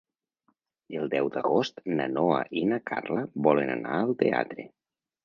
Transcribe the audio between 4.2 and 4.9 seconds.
teatre.